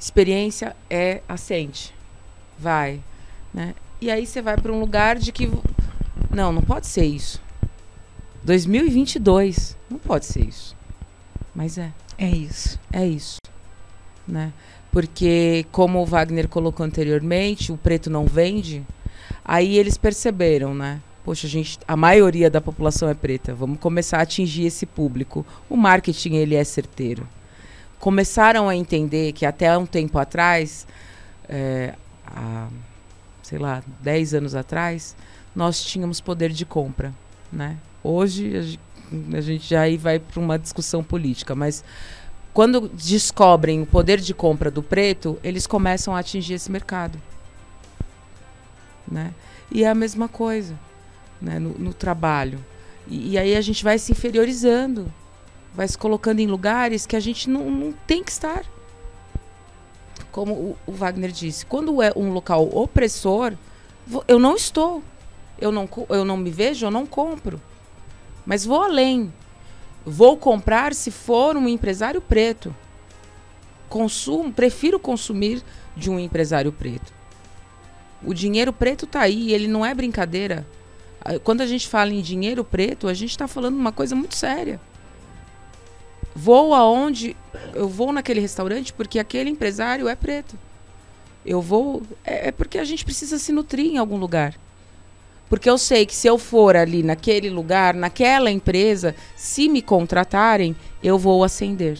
[0.00, 1.94] experiência, é assente.
[2.58, 3.00] Vai,
[3.54, 3.74] né?
[4.00, 5.48] E aí você vai para um lugar de que.
[6.30, 7.40] Não, não pode ser isso.
[8.42, 9.76] 2022.
[9.88, 10.76] Não pode ser isso.
[11.54, 11.92] Mas é.
[12.18, 12.80] É isso.
[12.92, 13.36] É isso.
[14.26, 14.52] Né?
[14.92, 18.84] Porque, como o Wagner colocou anteriormente, o preto não vende.
[19.44, 21.00] Aí eles perceberam, né?
[21.24, 23.54] Poxa, a, gente, a maioria da população é preta.
[23.54, 25.44] Vamos começar a atingir esse público.
[25.68, 27.26] O marketing ele é certeiro.
[27.98, 30.86] Começaram a entender que até um tempo atrás
[31.48, 31.94] é,
[32.26, 32.68] a
[33.52, 35.14] sei lá, 10 anos atrás,
[35.54, 37.12] nós tínhamos poder de compra,
[37.52, 37.76] né?
[38.02, 38.78] Hoje
[39.34, 41.84] a gente já aí vai para uma discussão política, mas
[42.52, 47.20] quando descobrem o poder de compra do preto, eles começam a atingir esse mercado,
[49.06, 49.32] né?
[49.70, 50.78] E é a mesma coisa,
[51.40, 51.58] né?
[51.58, 52.62] No, no trabalho.
[53.08, 55.12] E, e, aí a gente vai se inferiorizando,
[55.74, 58.64] vai se colocando em lugares que a gente não, não tem que estar
[60.32, 63.52] como o, o Wagner disse, quando é um local opressor,
[64.26, 65.02] eu não estou.
[65.60, 67.60] Eu não, eu não me vejo, eu não compro.
[68.44, 69.32] Mas vou além.
[70.04, 72.74] Vou comprar se for um empresário preto.
[73.88, 75.62] Consumo, prefiro consumir
[75.96, 77.12] de um empresário preto.
[78.24, 80.66] O dinheiro preto está aí, ele não é brincadeira.
[81.44, 84.80] Quando a gente fala em dinheiro preto, a gente está falando uma coisa muito séria.
[86.34, 87.36] Vou aonde.
[87.74, 90.58] Eu vou naquele restaurante porque aquele empresário é preto.
[91.44, 92.02] Eu vou.
[92.24, 94.54] É, é porque a gente precisa se nutrir em algum lugar.
[95.52, 100.74] Porque eu sei que se eu for ali naquele lugar, naquela empresa, se me contratarem,
[101.02, 101.98] eu vou ascender.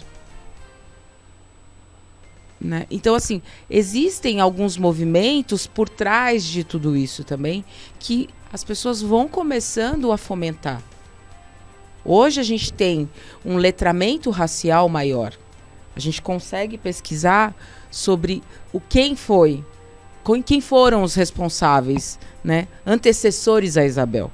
[2.58, 2.86] Né?
[2.90, 7.62] Então, assim, existem alguns movimentos por trás de tudo isso também
[7.98, 10.82] que as pessoas vão começando a fomentar.
[12.02, 13.06] Hoje a gente tem
[13.44, 15.34] um letramento racial maior.
[15.94, 17.54] A gente consegue pesquisar
[17.90, 19.62] sobre o quem foi,
[20.42, 24.30] quem foram os responsáveis, né, antecessores a Isabel.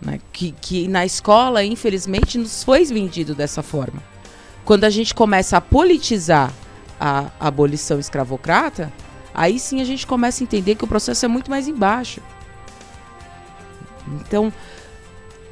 [0.00, 4.02] Né, que, que na escola, infelizmente, nos foi vendido dessa forma.
[4.64, 6.52] Quando a gente começa a politizar
[6.98, 8.92] a, a abolição escravocrata,
[9.32, 12.20] aí sim a gente começa a entender que o processo é muito mais embaixo.
[14.20, 14.52] Então,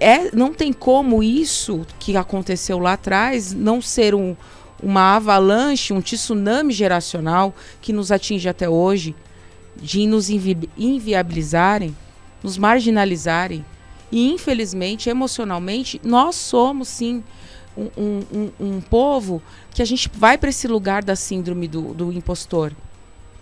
[0.01, 4.37] é, não tem como isso que aconteceu lá atrás não ser um,
[4.83, 9.15] uma avalanche, um tsunami geracional que nos atinge até hoje,
[9.77, 11.97] de nos invi inviabilizarem,
[12.43, 13.65] nos marginalizarem.
[14.11, 17.23] E, infelizmente, emocionalmente, nós somos, sim,
[17.77, 19.43] um, um, um, povo
[19.73, 22.73] que a gente vai para esse lugar da síndrome do, do impostor.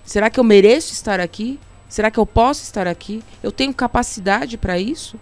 [0.05, 1.59] Será que eu mereço estar aqui?
[1.89, 3.23] Será que eu posso estar aqui?
[3.43, 5.19] Eu tenho capacidade para isso?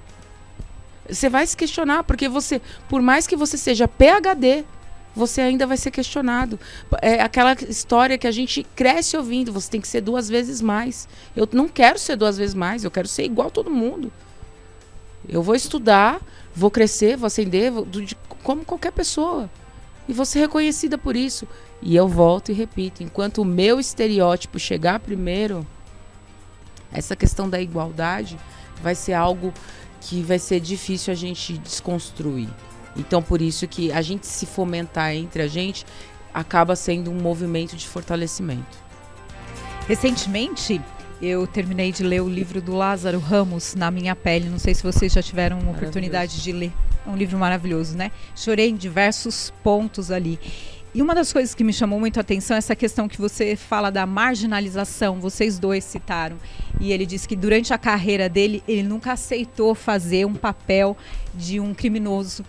[1.09, 4.67] Você vai se questionar, porque você, por mais que você seja PhD,
[5.15, 6.59] você ainda vai ser questionado.
[7.03, 11.09] É aquela história que a gente cresce ouvindo, você tem que ser duas vezes mais.
[11.37, 14.13] Eu não quero ser duas vezes mais, eu quero ser igual a todo mundo.
[15.29, 16.21] Eu vou estudar,
[16.55, 19.51] vou crescer, vou ascender, vou, de, como qualquer pessoa.
[20.09, 21.47] E vou ser reconhecida por isso.
[21.83, 25.67] E eu volto e repito: enquanto o meu estereótipo chegar primeiro,
[26.93, 28.39] essa questão da igualdade
[28.83, 29.53] vai ser algo
[30.01, 32.49] que vai ser difícil a gente desconstruir.
[32.99, 35.87] Então, por isso que a gente se fomentar entre a gente
[36.35, 38.77] acaba sendo um movimento de fortalecimento.
[39.87, 40.81] Recentemente,
[41.21, 44.49] eu terminei de ler o livro do Lázaro Ramos, Na Minha Pele.
[44.49, 46.73] Não sei se vocês já tiveram uma oportunidade de ler.
[47.07, 48.13] É um livro maravilhoso, né?
[48.37, 50.39] Chorei em diversos pontos ali.
[50.95, 53.57] E uma das coisas que me chamou muito a atenção é essa questão que você
[53.57, 56.37] fala da marginalização, vocês dois citaram.
[56.81, 60.97] E ele disse que durante a carreira dele, ele nunca aceitou fazer um papel
[61.35, 62.45] de um criminoso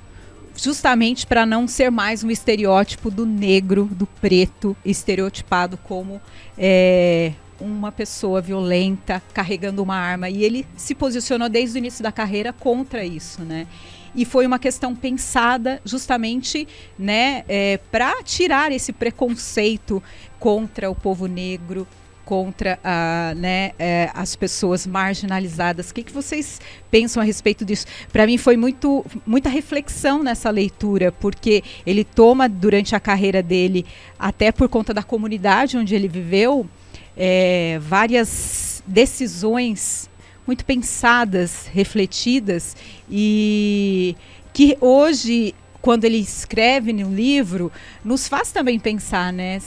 [0.62, 6.22] justamente para não ser mais um estereótipo do negro, do preto, estereotipado como
[6.58, 10.30] é, uma pessoa violenta carregando uma arma.
[10.30, 13.68] E ele se posicionou desde o início da carreira contra isso, né?
[14.16, 16.68] E foi uma questão pensada justamente
[16.98, 20.02] né, é, para tirar esse preconceito
[20.40, 21.88] contra o povo negro,
[22.30, 25.90] contra a, né, é, as pessoas marginalizadas.
[25.90, 26.62] O que, que vocês
[26.92, 27.88] pensam a respeito disso?
[28.14, 33.84] Para mim foi muito, muita reflexão nessa leitura, porque ele toma durante a carreira dele,
[34.20, 36.70] até por conta da comunidade onde ele viveu,
[37.18, 40.08] é, várias decisões
[40.46, 42.78] muito pensadas, refletidas
[43.10, 44.16] e
[44.54, 47.72] que hoje quando ele escreve no livro,
[48.04, 49.60] nos faz também pensar, né?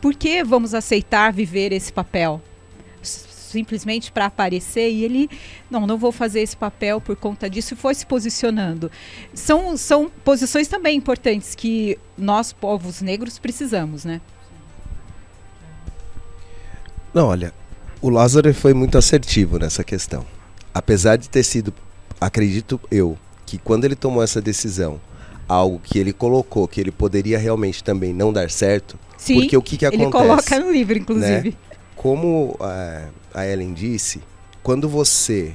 [0.00, 2.40] Por que vamos aceitar viver esse papel?
[3.02, 5.30] Simplesmente para aparecer e ele,
[5.70, 8.90] não, não vou fazer esse papel por conta disso e foi se posicionando.
[9.32, 14.20] São, são posições também importantes que nós, povos negros, precisamos, né?
[17.14, 17.54] Não, olha,
[18.02, 20.26] o Lázaro foi muito assertivo nessa questão.
[20.74, 21.72] Apesar de ter sido,
[22.20, 25.00] acredito eu, que quando ele tomou essa decisão,
[25.48, 29.62] algo que ele colocou que ele poderia realmente também não dar certo, Sim, porque o
[29.62, 30.04] que, que acontece?
[30.04, 31.50] Ele coloca no livro, inclusive.
[31.50, 31.56] Né?
[31.94, 34.22] Como a, a Ellen disse,
[34.62, 35.52] quando você,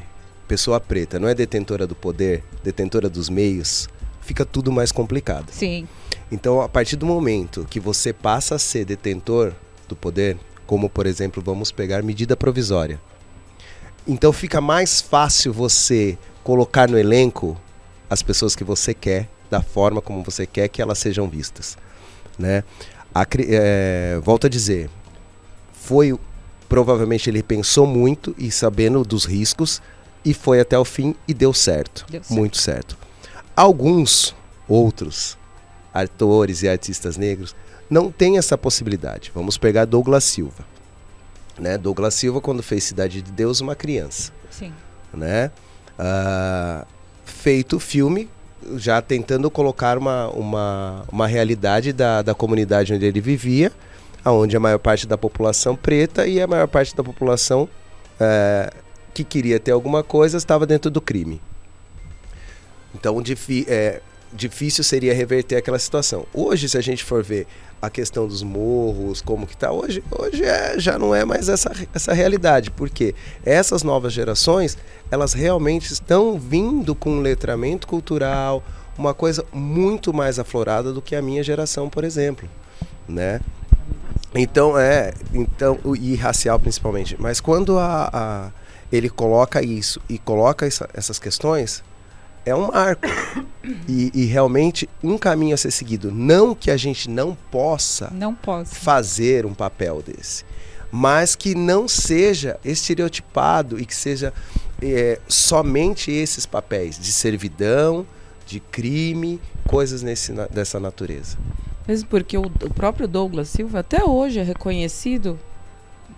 [0.48, 3.88] pessoa preta, não é detentora do poder, detentora dos meios,
[4.22, 5.52] fica tudo mais complicado.
[5.52, 5.88] Sim.
[6.32, 9.54] Então, a partir do momento que você passa a ser detentor
[9.88, 13.00] do poder, como por exemplo, vamos pegar medida provisória.
[14.08, 17.60] Então fica mais fácil você colocar no elenco
[18.10, 21.78] as pessoas que você quer, da forma como você quer que elas sejam vistas,
[22.40, 22.64] né?
[23.14, 24.90] A, é, volto a dizer,
[25.74, 26.18] foi
[26.70, 29.82] provavelmente ele pensou muito e sabendo dos riscos
[30.24, 32.34] e foi até o fim e deu certo, deu certo.
[32.34, 32.98] muito certo.
[33.56, 34.34] Alguns
[34.68, 35.38] outros
[35.94, 37.54] atores e artistas negros
[37.90, 39.32] não têm essa possibilidade.
[39.36, 40.66] Vamos pegar Douglas Silva,
[41.60, 41.78] né?
[41.78, 44.72] Douglas Silva quando fez Cidade de Deus uma criança, Sim.
[45.14, 45.52] né?
[46.00, 46.88] Uh,
[47.26, 48.30] feito o filme
[48.76, 53.72] já tentando colocar uma, uma, uma realidade da, da comunidade onde ele vivia,
[54.26, 57.68] onde a maior parte da população preta e a maior parte da população
[58.20, 58.72] é,
[59.14, 61.42] que queria ter alguma coisa estava dentro do crime.
[62.94, 63.22] Então,
[63.68, 64.02] é,
[64.34, 66.26] difícil seria reverter aquela situação.
[66.34, 67.48] Hoje, se a gente for ver
[67.82, 71.72] a questão dos morros, como que está hoje, hoje é, já não é mais essa,
[71.94, 74.78] essa realidade, porque essas novas gerações,
[75.10, 78.64] elas realmente estão vindo com um letramento cultural,
[78.98, 82.48] uma coisa muito mais aflorada do que a minha geração, por exemplo,
[83.08, 83.42] né?
[84.34, 87.18] Então, é, então, e racial principalmente.
[87.20, 88.52] Mas quando a, a
[88.92, 91.84] ele coloca isso e coloca essa, essas questões,
[92.46, 93.08] é um marco.
[93.88, 96.12] E, e, realmente um caminho a ser seguido.
[96.12, 100.44] Não que a gente não possa, não possa fazer um papel desse,
[100.92, 104.34] mas que não seja estereotipado e que seja
[104.82, 108.06] é, somente esses papéis de servidão,
[108.48, 111.38] de crime, coisas nesse, dessa natureza.
[111.88, 115.40] Mesmo porque o, o próprio Douglas Silva até hoje é reconhecido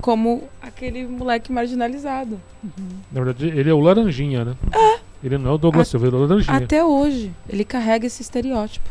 [0.01, 2.39] como aquele moleque marginalizado.
[2.63, 2.89] Uhum.
[3.11, 4.55] Na verdade, ele é o laranjinha, né?
[4.71, 5.02] É.
[5.23, 6.57] Ele não é o Douglas Silva, ele é o laranjinha.
[6.57, 8.89] Até hoje, ele carrega esse estereótipo,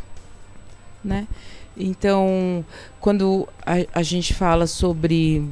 [1.04, 1.26] né?
[1.76, 2.64] Então,
[3.00, 5.46] quando a, a gente fala sobre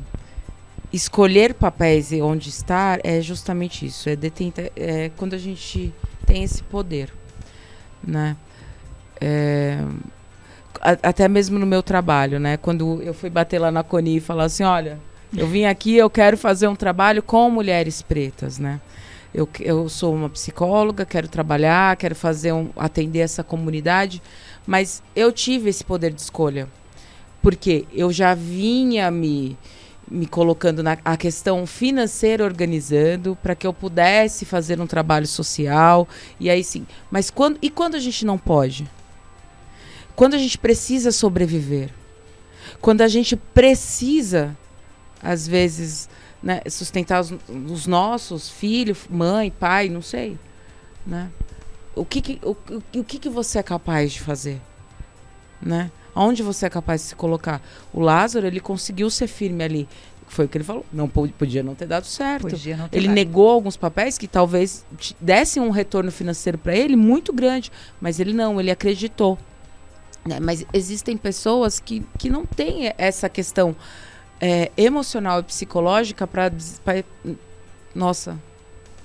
[0.92, 4.08] escolher papéis e onde estar, é justamente isso.
[4.08, 5.92] É, detenta, é quando a gente
[6.26, 7.12] tem esse poder,
[8.02, 8.36] né?
[9.20, 9.84] É,
[10.80, 12.56] até mesmo no meu trabalho, né?
[12.56, 14.98] Quando eu fui bater lá na Coni e falar assim, olha,
[15.36, 18.80] eu vim aqui, eu quero fazer um trabalho com mulheres pretas, né?
[19.32, 24.20] Eu, eu sou uma psicóloga, quero trabalhar, quero fazer um, atender essa comunidade,
[24.66, 26.68] mas eu tive esse poder de escolha.
[27.40, 29.56] Porque eu já vinha me,
[30.10, 36.08] me colocando na a questão financeira organizando para que eu pudesse fazer um trabalho social
[36.38, 36.84] e aí sim.
[37.10, 38.90] Mas quando e quando a gente não pode?
[40.16, 41.90] Quando a gente precisa sobreviver?
[42.80, 44.56] Quando a gente precisa
[45.22, 46.08] às vezes
[46.42, 50.38] né, sustentar os, os, nossos filhos, mãe, pai, não sei,
[51.06, 51.30] né?
[51.94, 52.56] O que que, o,
[52.98, 54.60] o, que que você é capaz de fazer,
[55.60, 55.90] né?
[56.14, 57.62] Onde você é capaz de se colocar?
[57.92, 59.88] O Lázaro, ele conseguiu ser firme ali.
[60.26, 60.84] Foi o que ele falou.
[60.92, 62.48] Não podia não ter dado certo.
[62.48, 63.14] Ter ele dado.
[63.14, 64.84] negou alguns papéis que talvez
[65.20, 67.70] dessem um retorno financeiro para ele muito grande,
[68.00, 69.38] mas ele não, ele acreditou.
[70.24, 70.38] Né?
[70.40, 73.74] Mas existem pessoas que, que não têm essa questão
[74.40, 76.52] é, emocional e psicológica para.
[77.94, 78.38] Nossa,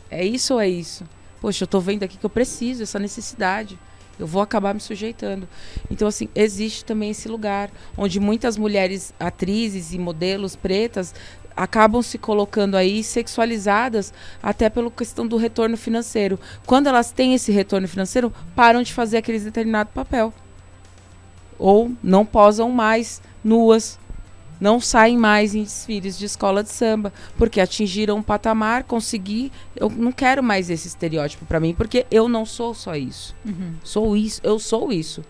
[0.09, 1.03] é isso ou é isso?
[1.41, 3.77] Poxa, eu estou vendo aqui que eu preciso, essa necessidade
[4.17, 5.47] eu vou acabar me sujeitando.
[5.89, 11.13] Então, assim, existe também esse lugar onde muitas mulheres atrizes e modelos pretas
[11.55, 14.13] acabam se colocando aí sexualizadas
[14.43, 16.39] até pela questão do retorno financeiro.
[16.65, 20.33] Quando elas têm esse retorno financeiro, param de fazer aquele determinado papel.
[21.57, 23.97] Ou não posam mais nuas
[24.59, 29.51] não saem mais em desfiles de escola de samba, porque atingiram um patamar, consegui.
[29.75, 33.35] Eu não quero mais esse estereótipo para mim, porque eu não sou só isso.
[33.45, 33.75] Uhum.
[33.83, 35.23] Sou isso, eu sou isso.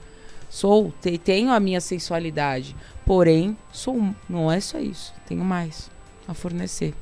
[0.49, 5.13] Sou, te, tenho a minha sensualidade, porém, sou, não é só isso.
[5.27, 5.89] Tenho mais
[6.27, 6.93] a fornecer.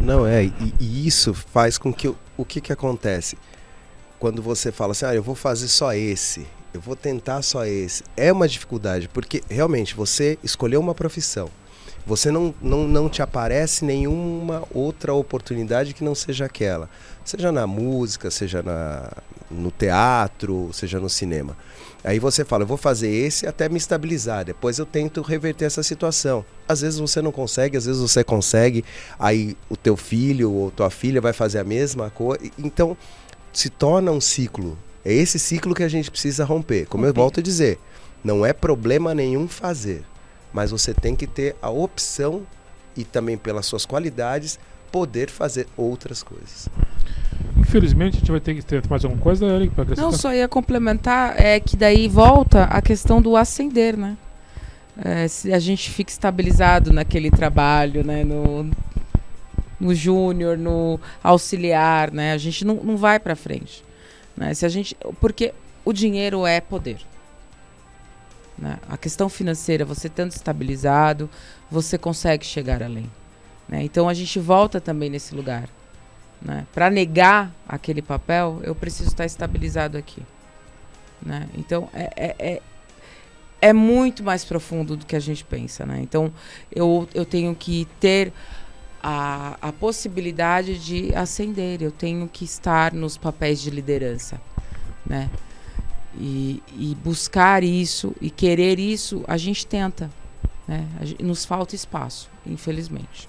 [0.00, 3.36] Não é, e, e isso faz com que o que que acontece?
[4.18, 8.02] Quando você fala assim, ah, eu vou fazer só esse, eu vou tentar só esse.
[8.16, 11.50] É uma dificuldade, porque realmente você escolheu uma profissão.
[12.06, 16.88] Você não, não, não te aparece nenhuma outra oportunidade que não seja aquela.
[17.24, 19.12] Seja na música, seja na,
[19.50, 21.56] no teatro, seja no cinema.
[22.02, 25.82] Aí você fala, eu vou fazer esse até me estabilizar, depois eu tento reverter essa
[25.82, 26.44] situação.
[26.66, 28.84] Às vezes você não consegue, às vezes você consegue,
[29.18, 32.42] aí o teu filho ou tua filha vai fazer a mesma coisa.
[32.58, 32.96] Então
[33.52, 36.86] se torna um ciclo é esse ciclo que a gente precisa romper.
[36.86, 37.18] Como romper.
[37.18, 37.78] eu volto a dizer,
[38.22, 40.02] não é problema nenhum fazer,
[40.52, 42.46] mas você tem que ter a opção
[42.96, 44.58] e também pelas suas qualidades
[44.90, 46.68] poder fazer outras coisas.
[47.56, 50.10] Infelizmente, a gente vai ter que ter mais alguma coisa, Eric, para acrescentar?
[50.10, 54.16] Não, só ia complementar, é que daí volta a questão do ascender, né?
[55.02, 58.24] É, se a gente fica estabilizado naquele trabalho, né?
[58.24, 58.70] No,
[59.78, 62.32] no júnior, no auxiliar, né?
[62.32, 63.84] A gente não, não vai para frente.
[64.36, 64.54] Né?
[64.54, 65.52] Se a gente, porque
[65.84, 66.98] o dinheiro é poder.
[68.56, 68.78] Né?
[68.88, 71.30] A questão financeira, você estando estabilizado,
[71.70, 73.10] você consegue chegar além.
[73.68, 73.82] Né?
[73.82, 75.68] Então a gente volta também nesse lugar.
[76.42, 76.66] Né?
[76.72, 80.22] Para negar aquele papel, eu preciso estar estabilizado aqui.
[81.22, 81.48] Né?
[81.54, 82.62] Então é, é, é,
[83.60, 85.86] é, muito mais profundo do que a gente pensa.
[85.86, 86.00] Né?
[86.02, 86.32] Então
[86.70, 88.32] eu, eu tenho que ter
[89.02, 94.40] a, a possibilidade de ascender, eu tenho que estar nos papéis de liderança,
[95.06, 95.30] né?
[96.18, 100.10] E, e buscar isso e querer isso, a gente tenta,
[100.66, 100.86] né?
[101.02, 103.28] Gente, nos falta espaço, infelizmente.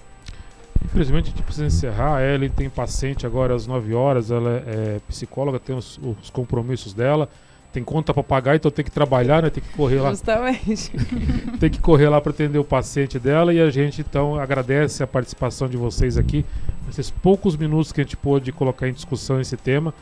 [0.83, 2.17] Infelizmente a gente precisa encerrar.
[2.17, 6.29] A Ellen tem paciente agora às 9 horas, ela é, é psicóloga, tem os, os
[6.29, 7.29] compromissos dela
[7.71, 9.49] tem conta para pagar, então tem que trabalhar, né?
[9.49, 10.09] Tem que correr lá.
[10.09, 10.91] Justamente.
[11.59, 15.07] tem que correr lá para atender o paciente dela e a gente então agradece a
[15.07, 16.45] participação de vocês aqui.
[16.89, 19.93] Esses poucos minutos que a gente pôde colocar em discussão esse tema.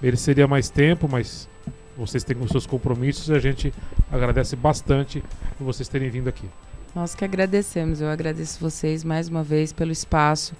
[0.00, 1.48] Mereceria mais tempo, mas
[1.96, 3.72] vocês têm os seus compromissos e a gente
[4.12, 5.22] agradece bastante
[5.58, 6.48] por vocês terem vindo aqui.
[6.94, 8.00] Nós que agradecemos.
[8.00, 10.54] Eu agradeço vocês mais uma vez pelo espaço.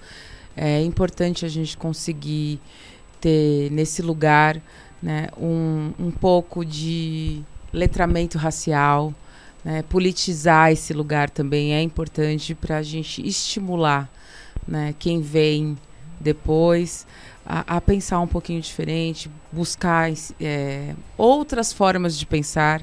[0.55, 2.59] É importante a gente conseguir
[3.21, 4.61] ter nesse lugar
[5.01, 7.41] né, um, um pouco de
[7.71, 9.13] letramento racial,
[9.63, 14.09] né, politizar esse lugar também é importante para a gente estimular
[14.67, 15.77] né, quem vem
[16.19, 17.05] depois
[17.45, 22.81] a, a, pensar um pouquinho diferente, buscar é, outras formas de pensar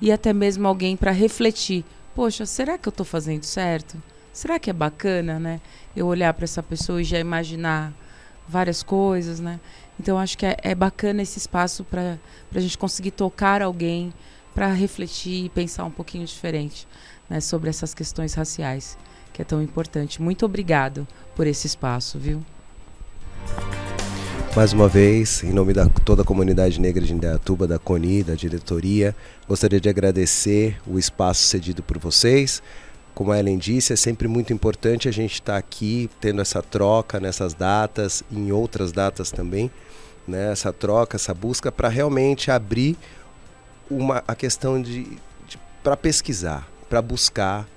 [0.00, 1.84] e até mesmo alguém para refletir.
[2.14, 4.02] Poxa, será que eu estou fazendo certo?
[4.32, 5.60] Será que é bacana, né?
[5.96, 7.92] Eu olhar para essa pessoa e já imaginar
[8.46, 9.58] várias coisas, né?
[9.98, 12.18] Então acho que é, é bacana esse espaço para
[12.54, 14.12] a gente conseguir tocar alguém
[14.54, 16.86] para refletir e pensar um pouquinho diferente
[17.28, 18.98] né, sobre essas questões raciais,
[19.32, 20.20] que é tão importante.
[20.20, 22.42] Muito obrigado por esse espaço, viu?
[24.54, 28.34] Mais uma vez, em nome da toda a comunidade negra de Indaiatuba, da CONI, da
[28.34, 29.16] diretoria,
[29.48, 32.62] gostaria de agradecer o espaço cedido por vocês.
[33.14, 36.62] Como a Ellen disse, é sempre muito importante a gente estar tá aqui tendo essa
[36.62, 39.70] troca nessas datas, em outras datas também,
[40.26, 40.50] né?
[40.52, 42.96] essa troca, essa busca para realmente abrir
[43.90, 45.04] uma, a questão de,
[45.46, 47.68] de para pesquisar, para buscar,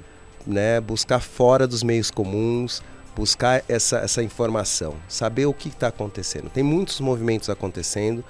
[0.45, 2.81] né, buscar fora dos meios comuns,
[3.15, 6.49] buscar essa, essa informação, saber o que está acontecendo.
[6.49, 8.23] Tem muitos movimentos acontecendo,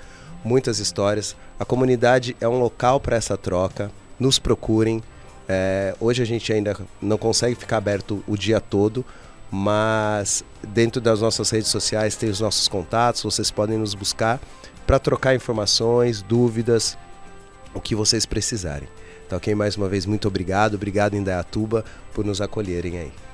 [0.44, 1.36] muitas histórias.
[1.60, 3.92] A comunidade é um local para essa troca.
[4.20, 5.04] Nos procurem.
[5.48, 9.06] É, hoje a gente ainda não consegue ficar aberto o dia todo,
[9.52, 14.40] mas dentro das nossas redes sociais tem os nossos contatos, vocês podem nos buscar
[14.86, 16.98] para trocar informações, dúvidas,
[17.74, 18.88] o que vocês precisarem.
[19.26, 20.76] Então, ok, mais uma vez, muito obrigado.
[20.76, 21.84] Obrigado, Indaiatuba,
[22.14, 23.25] por nos acolherem aí.